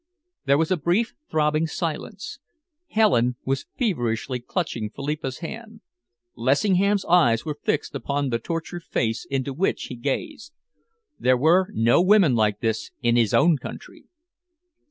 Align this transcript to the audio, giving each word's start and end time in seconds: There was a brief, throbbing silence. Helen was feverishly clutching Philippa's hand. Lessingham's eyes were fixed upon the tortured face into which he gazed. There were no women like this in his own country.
There 0.45 0.57
was 0.57 0.71
a 0.71 0.77
brief, 0.77 1.13
throbbing 1.29 1.67
silence. 1.67 2.39
Helen 2.87 3.35
was 3.45 3.67
feverishly 3.77 4.39
clutching 4.39 4.89
Philippa's 4.89 5.41
hand. 5.45 5.81
Lessingham's 6.35 7.05
eyes 7.05 7.45
were 7.45 7.59
fixed 7.61 7.93
upon 7.93 8.29
the 8.29 8.39
tortured 8.39 8.81
face 8.83 9.27
into 9.29 9.53
which 9.53 9.83
he 9.89 9.95
gazed. 9.95 10.53
There 11.19 11.37
were 11.37 11.69
no 11.73 12.01
women 12.01 12.33
like 12.33 12.61
this 12.61 12.89
in 13.03 13.15
his 13.15 13.31
own 13.31 13.59
country. 13.59 14.05